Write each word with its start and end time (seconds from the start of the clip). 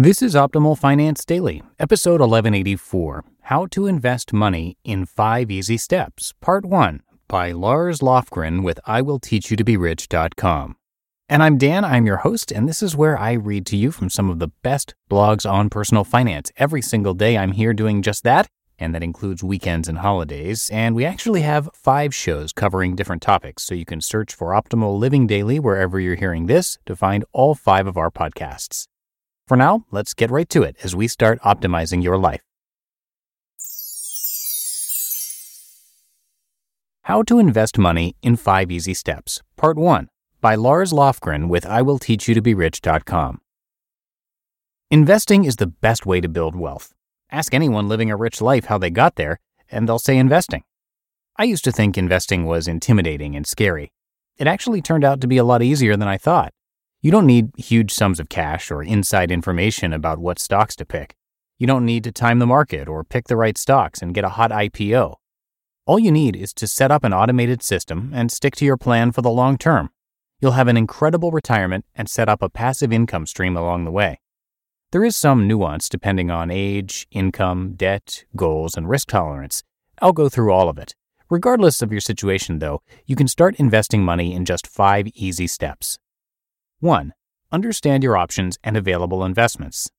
This 0.00 0.22
is 0.22 0.36
Optimal 0.36 0.78
Finance 0.78 1.24
Daily, 1.24 1.60
episode 1.80 2.20
1184 2.20 3.24
How 3.40 3.66
to 3.66 3.88
Invest 3.88 4.32
Money 4.32 4.78
in 4.84 5.06
Five 5.06 5.50
Easy 5.50 5.76
Steps, 5.76 6.34
Part 6.40 6.64
1, 6.64 7.02
by 7.26 7.50
Lars 7.50 7.98
Lofgren 7.98 8.62
with 8.62 8.78
IWillTeachYouToBeRich.com. 8.86 10.76
And 11.28 11.42
I'm 11.42 11.58
Dan, 11.58 11.84
I'm 11.84 12.06
your 12.06 12.18
host, 12.18 12.52
and 12.52 12.68
this 12.68 12.80
is 12.80 12.94
where 12.94 13.18
I 13.18 13.32
read 13.32 13.66
to 13.66 13.76
you 13.76 13.90
from 13.90 14.08
some 14.08 14.30
of 14.30 14.38
the 14.38 14.52
best 14.62 14.94
blogs 15.10 15.50
on 15.50 15.68
personal 15.68 16.04
finance. 16.04 16.52
Every 16.56 16.80
single 16.80 17.14
day 17.14 17.36
I'm 17.36 17.50
here 17.50 17.74
doing 17.74 18.00
just 18.00 18.22
that, 18.22 18.46
and 18.78 18.94
that 18.94 19.02
includes 19.02 19.42
weekends 19.42 19.88
and 19.88 19.98
holidays. 19.98 20.70
And 20.72 20.94
we 20.94 21.04
actually 21.04 21.40
have 21.40 21.70
five 21.74 22.14
shows 22.14 22.52
covering 22.52 22.94
different 22.94 23.22
topics, 23.22 23.64
so 23.64 23.74
you 23.74 23.84
can 23.84 24.00
search 24.00 24.32
for 24.32 24.50
Optimal 24.50 24.96
Living 24.96 25.26
Daily 25.26 25.58
wherever 25.58 25.98
you're 25.98 26.14
hearing 26.14 26.46
this 26.46 26.78
to 26.86 26.94
find 26.94 27.24
all 27.32 27.56
five 27.56 27.88
of 27.88 27.96
our 27.96 28.12
podcasts. 28.12 28.86
For 29.48 29.56
now, 29.56 29.86
let's 29.90 30.12
get 30.12 30.30
right 30.30 30.48
to 30.50 30.62
it 30.62 30.76
as 30.84 30.94
we 30.94 31.08
start 31.08 31.40
optimizing 31.40 32.02
your 32.02 32.18
life. 32.18 32.42
How 37.04 37.22
to 37.22 37.38
Invest 37.38 37.78
Money 37.78 38.14
in 38.20 38.36
5 38.36 38.70
Easy 38.70 38.92
Steps, 38.92 39.40
Part 39.56 39.78
1, 39.78 40.08
by 40.42 40.54
Lars 40.54 40.92
Lofgren 40.92 41.48
with 41.48 41.64
IWillTeachYouToBeRich.com. 41.64 43.40
Investing 44.90 45.46
is 45.46 45.56
the 45.56 45.66
best 45.66 46.04
way 46.04 46.20
to 46.20 46.28
build 46.28 46.54
wealth. 46.54 46.92
Ask 47.30 47.54
anyone 47.54 47.88
living 47.88 48.10
a 48.10 48.16
rich 48.16 48.42
life 48.42 48.66
how 48.66 48.76
they 48.76 48.90
got 48.90 49.16
there, 49.16 49.40
and 49.70 49.88
they'll 49.88 49.98
say 49.98 50.18
investing. 50.18 50.64
I 51.36 51.44
used 51.44 51.64
to 51.64 51.72
think 51.72 51.96
investing 51.96 52.44
was 52.44 52.68
intimidating 52.68 53.34
and 53.34 53.46
scary. 53.46 53.92
It 54.36 54.46
actually 54.46 54.82
turned 54.82 55.04
out 55.04 55.22
to 55.22 55.26
be 55.26 55.38
a 55.38 55.44
lot 55.44 55.62
easier 55.62 55.96
than 55.96 56.08
I 56.08 56.18
thought. 56.18 56.52
You 57.00 57.12
don't 57.12 57.26
need 57.26 57.52
huge 57.56 57.92
sums 57.92 58.18
of 58.18 58.28
cash 58.28 58.72
or 58.72 58.82
inside 58.82 59.30
information 59.30 59.92
about 59.92 60.18
what 60.18 60.40
stocks 60.40 60.74
to 60.76 60.84
pick. 60.84 61.14
You 61.56 61.64
don't 61.64 61.84
need 61.84 62.02
to 62.04 62.12
time 62.12 62.40
the 62.40 62.46
market 62.46 62.88
or 62.88 63.04
pick 63.04 63.28
the 63.28 63.36
right 63.36 63.56
stocks 63.56 64.02
and 64.02 64.12
get 64.12 64.24
a 64.24 64.30
hot 64.30 64.50
IPO. 64.50 65.14
All 65.86 65.98
you 66.00 66.10
need 66.10 66.34
is 66.34 66.52
to 66.54 66.66
set 66.66 66.90
up 66.90 67.04
an 67.04 67.12
automated 67.12 67.62
system 67.62 68.10
and 68.12 68.32
stick 68.32 68.56
to 68.56 68.64
your 68.64 68.76
plan 68.76 69.12
for 69.12 69.22
the 69.22 69.30
long 69.30 69.56
term. 69.56 69.90
You'll 70.40 70.52
have 70.52 70.66
an 70.66 70.76
incredible 70.76 71.30
retirement 71.30 71.84
and 71.94 72.10
set 72.10 72.28
up 72.28 72.42
a 72.42 72.50
passive 72.50 72.92
income 72.92 73.26
stream 73.26 73.56
along 73.56 73.84
the 73.84 73.92
way. 73.92 74.20
There 74.90 75.04
is 75.04 75.14
some 75.14 75.46
nuance 75.46 75.88
depending 75.88 76.32
on 76.32 76.50
age, 76.50 77.06
income, 77.12 77.74
debt, 77.76 78.24
goals, 78.34 78.76
and 78.76 78.88
risk 78.88 79.06
tolerance. 79.06 79.62
I'll 80.02 80.12
go 80.12 80.28
through 80.28 80.52
all 80.52 80.68
of 80.68 80.78
it. 80.78 80.96
Regardless 81.30 81.80
of 81.80 81.92
your 81.92 82.00
situation, 82.00 82.58
though, 82.58 82.82
you 83.06 83.14
can 83.14 83.28
start 83.28 83.54
investing 83.56 84.02
money 84.02 84.34
in 84.34 84.44
just 84.44 84.66
five 84.66 85.06
easy 85.14 85.46
steps. 85.46 86.00
1. 86.80 87.12
Understand 87.50 88.04
your 88.04 88.16
options 88.16 88.56
and 88.62 88.76
available 88.76 89.24
investments. 89.24 89.90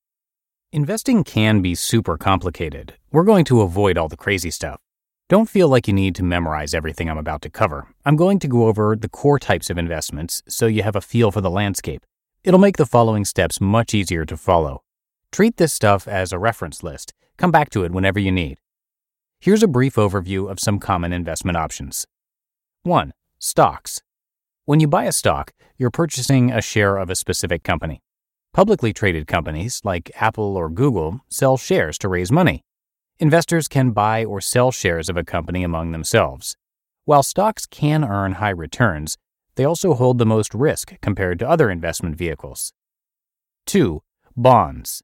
Investing 0.72 1.24
can 1.24 1.60
be 1.60 1.74
super 1.74 2.16
complicated. 2.16 2.94
We're 3.12 3.24
going 3.24 3.44
to 3.46 3.60
avoid 3.60 3.98
all 3.98 4.08
the 4.08 4.16
crazy 4.16 4.50
stuff. 4.50 4.80
Don't 5.28 5.50
feel 5.50 5.68
like 5.68 5.86
you 5.86 5.92
need 5.92 6.14
to 6.14 6.22
memorize 6.22 6.72
everything 6.72 7.10
I'm 7.10 7.18
about 7.18 7.42
to 7.42 7.50
cover. 7.50 7.88
I'm 8.06 8.16
going 8.16 8.38
to 8.38 8.48
go 8.48 8.66
over 8.66 8.96
the 8.96 9.10
core 9.10 9.38
types 9.38 9.68
of 9.68 9.76
investments 9.76 10.42
so 10.48 10.66
you 10.66 10.82
have 10.82 10.96
a 10.96 11.02
feel 11.02 11.30
for 11.30 11.42
the 11.42 11.50
landscape. 11.50 12.06
It'll 12.44 12.58
make 12.58 12.78
the 12.78 12.86
following 12.86 13.26
steps 13.26 13.60
much 13.60 13.92
easier 13.92 14.24
to 14.24 14.36
follow. 14.38 14.80
Treat 15.32 15.58
this 15.58 15.74
stuff 15.74 16.08
as 16.08 16.32
a 16.32 16.38
reference 16.38 16.82
list. 16.82 17.12
Come 17.36 17.50
back 17.50 17.68
to 17.70 17.84
it 17.84 17.92
whenever 17.92 18.18
you 18.18 18.32
need. 18.32 18.56
Here's 19.38 19.62
a 19.62 19.68
brief 19.68 19.96
overview 19.96 20.50
of 20.50 20.58
some 20.58 20.78
common 20.78 21.12
investment 21.12 21.58
options. 21.58 22.06
1. 22.84 23.12
Stocks. 23.38 24.00
When 24.70 24.78
you 24.78 24.86
buy 24.86 25.06
a 25.06 25.12
stock, 25.12 25.50
you're 25.78 25.90
purchasing 25.90 26.52
a 26.52 26.62
share 26.62 26.96
of 26.96 27.10
a 27.10 27.16
specific 27.16 27.64
company. 27.64 28.04
Publicly 28.54 28.92
traded 28.92 29.26
companies 29.26 29.80
like 29.82 30.12
Apple 30.14 30.56
or 30.56 30.68
Google 30.68 31.22
sell 31.28 31.56
shares 31.56 31.98
to 31.98 32.08
raise 32.08 32.30
money. 32.30 32.62
Investors 33.18 33.66
can 33.66 33.90
buy 33.90 34.24
or 34.24 34.40
sell 34.40 34.70
shares 34.70 35.08
of 35.08 35.16
a 35.16 35.24
company 35.24 35.64
among 35.64 35.90
themselves. 35.90 36.56
While 37.04 37.24
stocks 37.24 37.66
can 37.66 38.04
earn 38.04 38.34
high 38.34 38.50
returns, 38.50 39.18
they 39.56 39.64
also 39.64 39.94
hold 39.94 40.18
the 40.18 40.24
most 40.24 40.54
risk 40.54 40.94
compared 41.00 41.40
to 41.40 41.48
other 41.48 41.68
investment 41.68 42.14
vehicles. 42.14 42.72
2. 43.66 44.04
Bonds. 44.36 45.02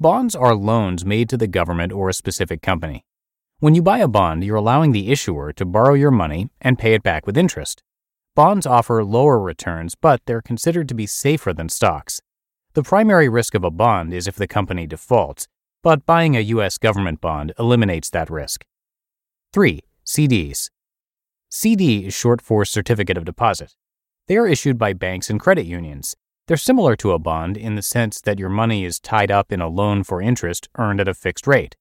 Bonds 0.00 0.34
are 0.34 0.54
loans 0.54 1.04
made 1.04 1.28
to 1.28 1.36
the 1.36 1.46
government 1.46 1.92
or 1.92 2.08
a 2.08 2.14
specific 2.14 2.62
company. 2.62 3.04
When 3.58 3.74
you 3.74 3.82
buy 3.82 3.98
a 3.98 4.08
bond, 4.08 4.42
you're 4.42 4.56
allowing 4.56 4.92
the 4.92 5.12
issuer 5.12 5.52
to 5.52 5.66
borrow 5.66 5.92
your 5.92 6.10
money 6.10 6.48
and 6.62 6.78
pay 6.78 6.94
it 6.94 7.02
back 7.02 7.26
with 7.26 7.36
interest. 7.36 7.82
Bonds 8.36 8.66
offer 8.66 9.02
lower 9.02 9.40
returns, 9.40 9.94
but 9.94 10.20
they're 10.26 10.42
considered 10.42 10.90
to 10.90 10.94
be 10.94 11.06
safer 11.06 11.54
than 11.54 11.70
stocks. 11.70 12.20
The 12.74 12.82
primary 12.82 13.30
risk 13.30 13.54
of 13.54 13.64
a 13.64 13.70
bond 13.70 14.12
is 14.12 14.28
if 14.28 14.36
the 14.36 14.46
company 14.46 14.86
defaults, 14.86 15.48
but 15.82 16.04
buying 16.04 16.36
a 16.36 16.40
U.S. 16.40 16.76
government 16.76 17.22
bond 17.22 17.54
eliminates 17.58 18.10
that 18.10 18.28
risk. 18.28 18.66
3. 19.54 19.80
CDs. 20.04 20.68
CD 21.48 22.04
is 22.04 22.12
short 22.12 22.42
for 22.42 22.66
Certificate 22.66 23.16
of 23.16 23.24
Deposit. 23.24 23.74
They 24.28 24.36
are 24.36 24.46
issued 24.46 24.76
by 24.76 24.92
banks 24.92 25.30
and 25.30 25.40
credit 25.40 25.64
unions. 25.64 26.14
They're 26.46 26.58
similar 26.58 26.94
to 26.96 27.12
a 27.12 27.18
bond 27.18 27.56
in 27.56 27.74
the 27.74 27.80
sense 27.80 28.20
that 28.20 28.38
your 28.38 28.50
money 28.50 28.84
is 28.84 29.00
tied 29.00 29.30
up 29.30 29.50
in 29.50 29.62
a 29.62 29.68
loan 29.68 30.04
for 30.04 30.20
interest 30.20 30.68
earned 30.76 31.00
at 31.00 31.08
a 31.08 31.14
fixed 31.14 31.46
rate. 31.46 31.74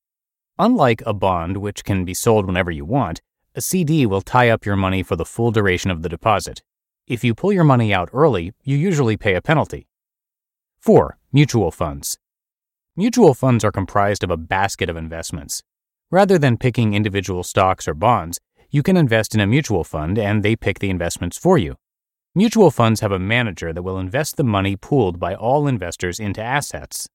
Unlike 0.57 1.03
a 1.05 1.13
bond, 1.13 1.57
which 1.57 1.83
can 1.83 2.05
be 2.05 2.13
sold 2.13 2.45
whenever 2.45 2.71
you 2.71 2.85
want, 2.85 3.21
a 3.55 3.61
CD 3.61 4.05
will 4.05 4.21
tie 4.21 4.49
up 4.49 4.65
your 4.65 4.75
money 4.75 5.01
for 5.01 5.15
the 5.15 5.23
full 5.23 5.49
duration 5.49 5.89
of 5.89 6.01
the 6.01 6.09
deposit. 6.09 6.61
If 7.07 7.23
you 7.23 7.33
pull 7.33 7.53
your 7.53 7.63
money 7.63 7.93
out 7.93 8.09
early, 8.11 8.51
you 8.63 8.75
usually 8.75 9.15
pay 9.15 9.33
a 9.33 9.41
penalty. 9.41 9.87
4. 10.79 11.17
Mutual 11.31 11.71
funds. 11.71 12.17
Mutual 12.97 13.33
funds 13.33 13.63
are 13.63 13.71
comprised 13.71 14.25
of 14.25 14.29
a 14.29 14.37
basket 14.37 14.89
of 14.89 14.97
investments. 14.97 15.63
Rather 16.11 16.37
than 16.37 16.57
picking 16.57 16.93
individual 16.93 17.43
stocks 17.43 17.87
or 17.87 17.93
bonds, 17.93 18.39
you 18.69 18.83
can 18.83 18.97
invest 18.97 19.33
in 19.33 19.39
a 19.39 19.47
mutual 19.47 19.85
fund 19.85 20.19
and 20.19 20.43
they 20.43 20.57
pick 20.57 20.79
the 20.79 20.89
investments 20.89 21.37
for 21.37 21.57
you. 21.57 21.75
Mutual 22.33 22.71
funds 22.71 22.99
have 22.99 23.13
a 23.13 23.19
manager 23.19 23.71
that 23.71 23.83
will 23.83 23.97
invest 23.97 24.35
the 24.35 24.43
money 24.43 24.75
pooled 24.75 25.17
by 25.17 25.33
all 25.33 25.65
investors 25.65 26.19
into 26.19 26.41
assets. 26.41 27.07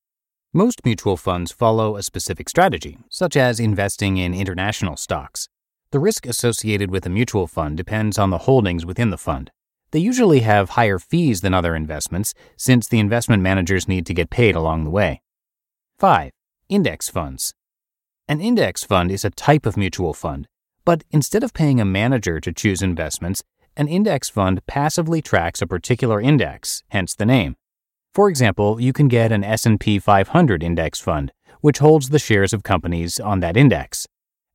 Most 0.54 0.86
mutual 0.86 1.18
funds 1.18 1.52
follow 1.52 1.96
a 1.96 2.02
specific 2.02 2.48
strategy, 2.48 2.96
such 3.10 3.36
as 3.36 3.60
investing 3.60 4.16
in 4.16 4.32
international 4.32 4.96
stocks. 4.96 5.50
The 5.92 5.98
risk 5.98 6.24
associated 6.24 6.92
with 6.92 7.04
a 7.04 7.10
mutual 7.10 7.48
fund 7.48 7.76
depends 7.76 8.16
on 8.16 8.30
the 8.30 8.38
holdings 8.38 8.86
within 8.86 9.10
the 9.10 9.18
fund. 9.18 9.50
They 9.90 9.98
usually 9.98 10.40
have 10.40 10.70
higher 10.70 11.00
fees 11.00 11.40
than 11.40 11.52
other 11.52 11.74
investments 11.74 12.32
since 12.56 12.86
the 12.86 13.00
investment 13.00 13.42
managers 13.42 13.88
need 13.88 14.06
to 14.06 14.14
get 14.14 14.30
paid 14.30 14.54
along 14.54 14.84
the 14.84 14.90
way. 14.90 15.20
5. 15.98 16.30
Index 16.68 17.08
funds. 17.08 17.54
An 18.28 18.40
index 18.40 18.84
fund 18.84 19.10
is 19.10 19.24
a 19.24 19.30
type 19.30 19.66
of 19.66 19.76
mutual 19.76 20.14
fund, 20.14 20.46
but 20.84 21.02
instead 21.10 21.42
of 21.42 21.52
paying 21.52 21.80
a 21.80 21.84
manager 21.84 22.38
to 22.38 22.52
choose 22.52 22.82
investments, 22.82 23.42
an 23.76 23.88
index 23.88 24.28
fund 24.28 24.64
passively 24.68 25.20
tracks 25.20 25.60
a 25.60 25.66
particular 25.66 26.20
index, 26.20 26.84
hence 26.90 27.16
the 27.16 27.26
name. 27.26 27.56
For 28.14 28.28
example, 28.28 28.80
you 28.80 28.92
can 28.92 29.08
get 29.08 29.32
an 29.32 29.42
S&P 29.42 29.98
500 29.98 30.62
index 30.62 31.00
fund, 31.00 31.32
which 31.60 31.78
holds 31.78 32.10
the 32.10 32.20
shares 32.20 32.52
of 32.52 32.62
companies 32.62 33.18
on 33.18 33.40
that 33.40 33.56
index. 33.56 34.06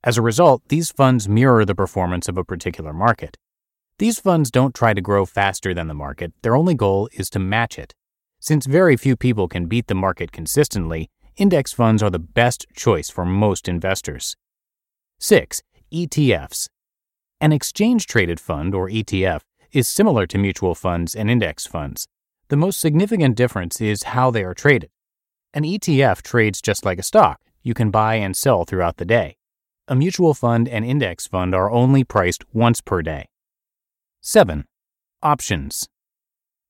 As 0.05 0.19
a 0.19 0.21
result, 0.21 0.61
these 0.67 0.91
funds 0.91 1.27
mirror 1.27 1.65
the 1.65 1.73
performance 1.73 2.27
of 2.27 2.37
a 2.37 2.43
particular 2.43 2.93
market. 2.93 3.37
These 3.97 4.19
funds 4.19 4.51
don't 4.51 4.75
try 4.75 4.93
to 4.93 5.01
grow 5.01 5.25
faster 5.25 5.73
than 5.73 5.87
the 5.87 5.95
market, 5.95 6.31
their 6.43 6.55
only 6.55 6.75
goal 6.75 7.09
is 7.13 7.27
to 7.31 7.39
match 7.39 7.79
it. 7.79 7.95
Since 8.39 8.67
very 8.67 8.97
few 8.97 9.15
people 9.15 9.47
can 9.47 9.65
beat 9.65 9.87
the 9.87 9.95
market 9.95 10.31
consistently, 10.31 11.09
index 11.37 11.73
funds 11.73 12.03
are 12.03 12.11
the 12.11 12.19
best 12.19 12.67
choice 12.75 13.09
for 13.09 13.25
most 13.25 13.67
investors. 13.67 14.35
6. 15.17 15.63
ETFs. 15.91 16.69
An 17.41 17.51
exchange 17.51 18.05
traded 18.05 18.39
fund, 18.39 18.75
or 18.75 18.87
ETF, 18.87 19.41
is 19.71 19.87
similar 19.87 20.27
to 20.27 20.37
mutual 20.37 20.75
funds 20.75 21.15
and 21.15 21.31
index 21.31 21.65
funds. 21.65 22.07
The 22.49 22.57
most 22.57 22.79
significant 22.79 23.35
difference 23.35 23.81
is 23.81 24.03
how 24.03 24.29
they 24.29 24.43
are 24.43 24.53
traded. 24.53 24.91
An 25.55 25.63
ETF 25.63 26.21
trades 26.21 26.61
just 26.61 26.85
like 26.85 26.99
a 26.99 27.03
stock, 27.03 27.41
you 27.63 27.73
can 27.73 27.89
buy 27.89 28.15
and 28.15 28.37
sell 28.37 28.65
throughout 28.65 28.97
the 28.97 29.05
day. 29.05 29.37
A 29.87 29.95
mutual 29.95 30.33
fund 30.33 30.67
and 30.67 30.83
index 30.83 31.27
fund 31.27 31.53
are 31.53 31.69
only 31.69 32.03
priced 32.03 32.43
once 32.51 32.81
per 32.81 33.03
day. 33.03 33.29
7. 34.21 34.65
Options. 35.21 35.87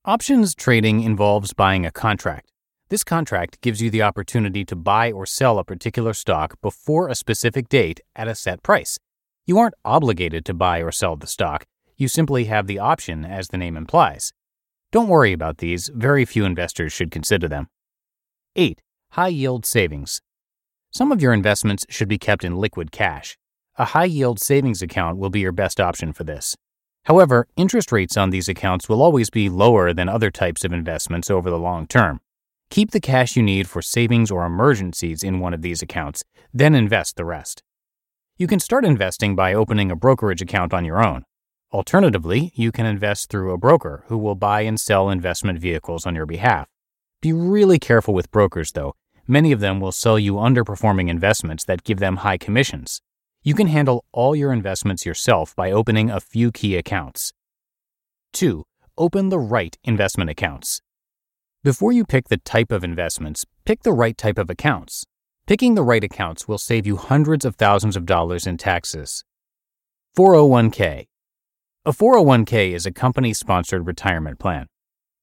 Options 0.03 0.53
trading 0.53 1.01
involves 1.01 1.53
buying 1.53 1.85
a 1.85 1.91
contract. 1.91 2.51
This 2.89 3.05
contract 3.05 3.61
gives 3.61 3.81
you 3.81 3.89
the 3.89 4.01
opportunity 4.01 4.65
to 4.65 4.75
buy 4.75 5.13
or 5.13 5.25
sell 5.25 5.59
a 5.59 5.63
particular 5.63 6.13
stock 6.13 6.59
before 6.61 7.07
a 7.07 7.15
specific 7.15 7.69
date 7.69 8.01
at 8.17 8.27
a 8.27 8.35
set 8.35 8.61
price. 8.61 8.99
You 9.45 9.59
aren't 9.59 9.75
obligated 9.85 10.43
to 10.45 10.53
buy 10.53 10.79
or 10.83 10.91
sell 10.91 11.15
the 11.15 11.25
stock, 11.25 11.63
you 11.95 12.09
simply 12.09 12.45
have 12.45 12.67
the 12.67 12.79
option, 12.79 13.23
as 13.23 13.47
the 13.47 13.57
name 13.57 13.77
implies. 13.77 14.33
Don't 14.91 15.07
worry 15.07 15.31
about 15.31 15.59
these, 15.59 15.89
very 15.95 16.25
few 16.25 16.43
investors 16.43 16.91
should 16.91 17.11
consider 17.11 17.47
them. 17.47 17.69
8. 18.57 18.81
High 19.11 19.29
yield 19.29 19.65
savings. 19.65 20.21
Some 20.97 21.11
of 21.11 21.21
your 21.21 21.33
investments 21.33 21.85
should 21.89 22.07
be 22.07 22.17
kept 22.17 22.45
in 22.45 22.55
liquid 22.55 22.89
cash. 22.89 23.37
A 23.75 23.83
high 23.83 24.05
yield 24.05 24.39
savings 24.39 24.81
account 24.81 25.17
will 25.17 25.29
be 25.29 25.41
your 25.41 25.51
best 25.51 25.81
option 25.81 26.13
for 26.13 26.23
this. 26.23 26.55
However, 27.03 27.49
interest 27.57 27.91
rates 27.91 28.15
on 28.15 28.29
these 28.29 28.47
accounts 28.47 28.87
will 28.87 29.01
always 29.01 29.29
be 29.29 29.49
lower 29.49 29.91
than 29.91 30.07
other 30.07 30.31
types 30.31 30.63
of 30.63 30.71
investments 30.71 31.29
over 31.29 31.49
the 31.49 31.59
long 31.59 31.85
term. 31.85 32.21
Keep 32.69 32.91
the 32.91 33.01
cash 33.01 33.35
you 33.35 33.43
need 33.43 33.67
for 33.67 33.81
savings 33.81 34.31
or 34.31 34.45
emergencies 34.45 35.21
in 35.21 35.41
one 35.41 35.53
of 35.53 35.61
these 35.61 35.81
accounts, 35.81 36.23
then 36.53 36.73
invest 36.73 37.17
the 37.17 37.25
rest. 37.25 37.61
You 38.37 38.47
can 38.47 38.61
start 38.61 38.85
investing 38.85 39.35
by 39.35 39.53
opening 39.53 39.91
a 39.91 39.97
brokerage 39.97 40.41
account 40.41 40.73
on 40.73 40.85
your 40.85 41.05
own. 41.05 41.25
Alternatively, 41.73 42.53
you 42.55 42.71
can 42.71 42.85
invest 42.85 43.29
through 43.29 43.51
a 43.51 43.57
broker 43.57 44.05
who 44.07 44.17
will 44.17 44.35
buy 44.35 44.61
and 44.61 44.79
sell 44.79 45.09
investment 45.09 45.59
vehicles 45.59 46.05
on 46.05 46.15
your 46.15 46.25
behalf. 46.25 46.69
Be 47.21 47.33
really 47.33 47.79
careful 47.79 48.13
with 48.13 48.31
brokers, 48.31 48.71
though. 48.71 48.95
Many 49.27 49.51
of 49.51 49.59
them 49.59 49.79
will 49.79 49.91
sell 49.91 50.19
you 50.19 50.35
underperforming 50.35 51.09
investments 51.09 51.63
that 51.65 51.83
give 51.83 51.99
them 51.99 52.17
high 52.17 52.37
commissions. 52.37 53.01
You 53.43 53.55
can 53.55 53.67
handle 53.67 54.05
all 54.11 54.35
your 54.35 54.53
investments 54.53 55.05
yourself 55.05 55.55
by 55.55 55.71
opening 55.71 56.11
a 56.11 56.19
few 56.19 56.51
key 56.51 56.75
accounts. 56.75 57.33
2. 58.33 58.63
Open 58.97 59.29
the 59.29 59.39
right 59.39 59.75
investment 59.83 60.29
accounts. 60.29 60.81
Before 61.63 61.91
you 61.91 62.05
pick 62.05 62.27
the 62.27 62.37
type 62.37 62.71
of 62.71 62.83
investments, 62.83 63.45
pick 63.65 63.81
the 63.81 63.93
right 63.93 64.15
type 64.15 64.37
of 64.37 64.49
accounts. 64.51 65.05
Picking 65.47 65.73
the 65.73 65.83
right 65.83 66.03
accounts 66.03 66.47
will 66.47 66.57
save 66.57 66.85
you 66.85 66.95
hundreds 66.95 67.45
of 67.45 67.55
thousands 67.55 67.95
of 67.95 68.05
dollars 68.05 68.45
in 68.45 68.57
taxes. 68.57 69.23
401k. 70.15 71.05
A 71.85 71.91
401k 71.91 72.71
is 72.73 72.85
a 72.85 72.91
company 72.91 73.33
sponsored 73.33 73.85
retirement 73.87 74.39
plan. 74.39 74.67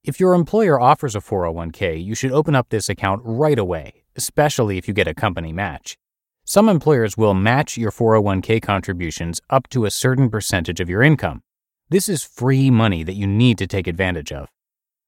If 0.05 0.19
your 0.19 0.35
employer 0.35 0.81
offers 0.81 1.15
a 1.15 1.21
401k, 1.21 2.05
you 2.05 2.17
should 2.17 2.33
open 2.33 2.57
up 2.57 2.71
this 2.71 2.89
account 2.89 3.23
right 3.25 3.57
away, 3.57 4.03
especially 4.17 4.77
if 4.77 4.89
you 4.89 4.95
get 4.95 5.07
a 5.07 5.15
company 5.15 5.53
match. 5.53 5.97
Some 6.45 6.69
employers 6.69 7.17
will 7.17 7.35
match 7.35 7.77
your 7.79 7.93
401k 7.93 8.61
contributions 8.61 9.41
up 9.49 9.69
to 9.69 9.85
a 9.85 9.93
certain 9.93 10.29
percentage 10.29 10.81
of 10.81 10.89
your 10.89 11.03
income. 11.03 11.43
This 11.89 12.09
is 12.09 12.25
free 12.25 12.69
money 12.69 13.05
that 13.05 13.15
you 13.15 13.29
need 13.29 13.59
to 13.59 13.69
take 13.69 13.87
advantage 13.87 14.33
of. 14.33 14.49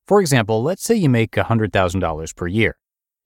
For 0.07 0.21
example, 0.21 0.63
let's 0.63 0.85
say 0.85 0.95
you 0.95 1.09
make 1.09 1.33
$100,000 1.33 2.37
per 2.37 2.47
year. 2.47 2.77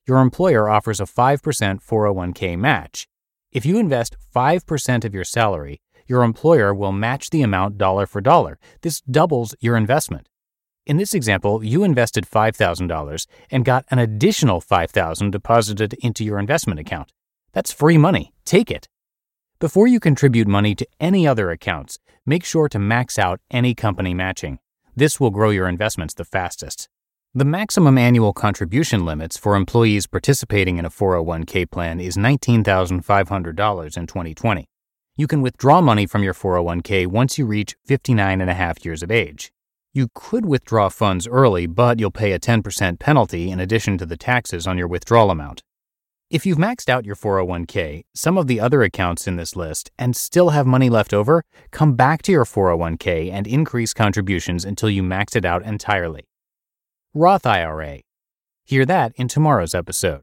Your 0.06 0.20
employer 0.20 0.70
offers 0.70 1.00
a 1.00 1.04
5% 1.04 1.82
401k 1.84 2.58
match. 2.58 3.06
If 3.52 3.66
you 3.66 3.78
invest 3.78 4.16
5% 4.34 5.04
of 5.04 5.12
your 5.12 5.24
salary, 5.24 5.82
your 6.06 6.22
employer 6.22 6.72
will 6.72 6.92
match 6.92 7.28
the 7.28 7.42
amount 7.42 7.76
dollar 7.76 8.06
for 8.06 8.22
dollar. 8.22 8.58
This 8.80 9.02
doubles 9.02 9.54
your 9.60 9.76
investment. 9.76 10.30
In 10.88 10.96
this 10.96 11.12
example, 11.12 11.62
you 11.62 11.84
invested 11.84 12.24
$5,000 12.24 13.26
and 13.50 13.62
got 13.62 13.84
an 13.90 13.98
additional 13.98 14.62
$5,000 14.62 15.30
deposited 15.30 15.92
into 16.00 16.24
your 16.24 16.38
investment 16.38 16.80
account. 16.80 17.12
That's 17.52 17.70
free 17.70 17.98
money. 17.98 18.32
Take 18.46 18.70
it. 18.70 18.88
Before 19.58 19.86
you 19.86 20.00
contribute 20.00 20.48
money 20.48 20.74
to 20.74 20.86
any 20.98 21.28
other 21.28 21.50
accounts, 21.50 21.98
make 22.24 22.42
sure 22.42 22.70
to 22.70 22.78
max 22.78 23.18
out 23.18 23.38
any 23.50 23.74
company 23.74 24.14
matching. 24.14 24.60
This 24.96 25.20
will 25.20 25.30
grow 25.30 25.50
your 25.50 25.68
investments 25.68 26.14
the 26.14 26.24
fastest. 26.24 26.88
The 27.34 27.44
maximum 27.44 27.98
annual 27.98 28.32
contribution 28.32 29.04
limits 29.04 29.36
for 29.36 29.56
employees 29.56 30.06
participating 30.06 30.78
in 30.78 30.86
a 30.86 30.90
401k 30.90 31.70
plan 31.70 32.00
is 32.00 32.16
$19,500 32.16 33.96
in 33.98 34.06
2020. 34.06 34.68
You 35.18 35.26
can 35.26 35.42
withdraw 35.42 35.82
money 35.82 36.06
from 36.06 36.22
your 36.22 36.32
401k 36.32 37.06
once 37.08 37.36
you 37.36 37.44
reach 37.44 37.76
59 37.84 38.40
and 38.40 38.48
a 38.48 38.54
half 38.54 38.86
years 38.86 39.02
of 39.02 39.10
age. 39.10 39.52
You 39.94 40.08
could 40.14 40.44
withdraw 40.44 40.90
funds 40.90 41.26
early, 41.26 41.66
but 41.66 41.98
you'll 41.98 42.10
pay 42.10 42.32
a 42.32 42.38
10% 42.38 42.98
penalty 42.98 43.50
in 43.50 43.58
addition 43.58 43.96
to 43.98 44.06
the 44.06 44.16
taxes 44.16 44.66
on 44.66 44.76
your 44.76 44.86
withdrawal 44.86 45.30
amount. 45.30 45.62
If 46.30 46.44
you've 46.44 46.58
maxed 46.58 46.90
out 46.90 47.06
your 47.06 47.16
401k, 47.16 48.04
some 48.14 48.36
of 48.36 48.48
the 48.48 48.60
other 48.60 48.82
accounts 48.82 49.26
in 49.26 49.36
this 49.36 49.56
list, 49.56 49.90
and 49.98 50.14
still 50.14 50.50
have 50.50 50.66
money 50.66 50.90
left 50.90 51.14
over, 51.14 51.42
come 51.70 51.94
back 51.94 52.20
to 52.22 52.32
your 52.32 52.44
401k 52.44 53.32
and 53.32 53.46
increase 53.46 53.94
contributions 53.94 54.62
until 54.66 54.90
you 54.90 55.02
max 55.02 55.34
it 55.34 55.46
out 55.46 55.62
entirely. 55.62 56.24
Roth 57.14 57.46
IRA. 57.46 58.00
Hear 58.66 58.84
that 58.84 59.12
in 59.16 59.26
tomorrow's 59.28 59.74
episode. 59.74 60.20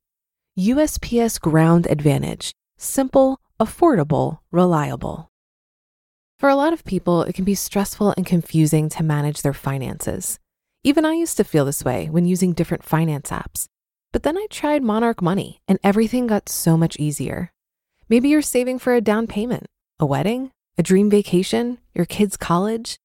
USPS 0.57 1.39
Ground 1.39 1.87
Advantage: 1.89 2.53
simple, 2.77 3.39
affordable, 3.59 4.39
reliable. 4.51 5.31
For 6.39 6.49
a 6.49 6.55
lot 6.55 6.73
of 6.73 6.83
people, 6.83 7.21
it 7.23 7.33
can 7.33 7.45
be 7.45 7.55
stressful 7.55 8.13
and 8.17 8.25
confusing 8.25 8.89
to 8.89 9.03
manage 9.03 9.41
their 9.41 9.53
finances. 9.53 10.39
Even 10.83 11.05
I 11.05 11.13
used 11.13 11.37
to 11.37 11.43
feel 11.43 11.65
this 11.65 11.85
way 11.85 12.09
when 12.09 12.25
using 12.25 12.53
different 12.53 12.83
finance 12.83 13.31
apps. 13.31 13.67
But 14.15 14.23
then 14.23 14.37
I 14.37 14.47
tried 14.49 14.81
Monarch 14.81 15.21
Money 15.21 15.59
and 15.67 15.77
everything 15.83 16.25
got 16.25 16.47
so 16.47 16.77
much 16.77 16.95
easier. 16.95 17.51
Maybe 18.07 18.29
you're 18.29 18.41
saving 18.41 18.79
for 18.79 18.93
a 18.93 19.01
down 19.01 19.27
payment, 19.27 19.65
a 19.99 20.05
wedding, 20.05 20.51
a 20.77 20.83
dream 20.83 21.09
vacation, 21.09 21.79
your 21.93 22.05
kids' 22.05 22.37
college. 22.37 22.95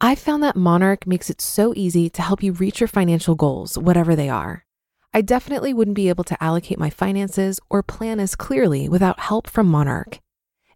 I 0.00 0.14
found 0.14 0.40
that 0.44 0.54
Monarch 0.54 1.04
makes 1.04 1.30
it 1.30 1.40
so 1.40 1.72
easy 1.74 2.08
to 2.10 2.22
help 2.22 2.44
you 2.44 2.52
reach 2.52 2.80
your 2.80 2.86
financial 2.86 3.34
goals, 3.34 3.76
whatever 3.76 4.14
they 4.14 4.28
are. 4.28 4.64
I 5.12 5.20
definitely 5.20 5.74
wouldn't 5.74 5.96
be 5.96 6.08
able 6.08 6.22
to 6.22 6.40
allocate 6.40 6.78
my 6.78 6.90
finances 6.90 7.58
or 7.68 7.82
plan 7.82 8.20
as 8.20 8.36
clearly 8.36 8.88
without 8.88 9.18
help 9.18 9.50
from 9.50 9.66
Monarch. 9.66 10.20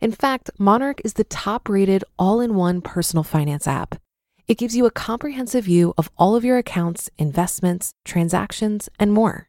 In 0.00 0.10
fact, 0.10 0.50
Monarch 0.58 1.00
is 1.04 1.12
the 1.12 1.22
top 1.22 1.68
rated 1.68 2.02
all 2.18 2.40
in 2.40 2.56
one 2.56 2.80
personal 2.80 3.22
finance 3.22 3.68
app. 3.68 4.00
It 4.48 4.58
gives 4.58 4.74
you 4.74 4.84
a 4.84 4.90
comprehensive 4.90 5.62
view 5.66 5.94
of 5.96 6.10
all 6.18 6.34
of 6.34 6.44
your 6.44 6.58
accounts, 6.58 7.08
investments, 7.18 7.92
transactions, 8.04 8.88
and 8.98 9.12
more. 9.12 9.48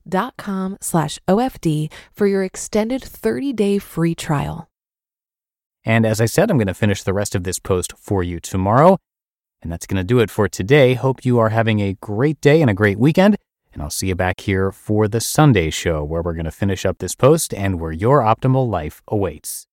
com 0.37 0.77
slash 0.81 1.19
OFD 1.27 1.91
for 2.13 2.27
your 2.27 2.43
extended 2.43 3.01
30-day 3.01 3.79
free 3.79 4.15
trial. 4.15 4.69
And 5.83 6.05
as 6.05 6.21
I 6.21 6.25
said, 6.25 6.51
I'm 6.51 6.57
going 6.57 6.67
to 6.67 6.73
finish 6.73 7.03
the 7.03 7.13
rest 7.13 7.33
of 7.35 7.43
this 7.43 7.59
post 7.59 7.93
for 7.97 8.23
you 8.23 8.39
tomorrow. 8.39 8.97
And 9.61 9.71
that's 9.71 9.87
going 9.87 9.97
to 9.97 10.03
do 10.03 10.19
it 10.19 10.29
for 10.29 10.47
today. 10.47 10.93
Hope 10.95 11.25
you 11.25 11.39
are 11.39 11.49
having 11.49 11.79
a 11.79 11.97
great 12.01 12.41
day 12.41 12.61
and 12.61 12.69
a 12.69 12.75
great 12.75 12.99
weekend. 12.99 13.37
And 13.73 13.81
I'll 13.81 13.89
see 13.89 14.07
you 14.07 14.15
back 14.15 14.41
here 14.41 14.71
for 14.71 15.07
the 15.07 15.21
Sunday 15.21 15.69
show 15.69 16.03
where 16.03 16.21
we're 16.21 16.33
going 16.33 16.45
to 16.45 16.51
finish 16.51 16.85
up 16.85 16.97
this 16.97 17.15
post 17.15 17.53
and 17.53 17.79
where 17.79 17.91
your 17.91 18.19
optimal 18.21 18.69
life 18.69 19.01
awaits. 19.07 19.67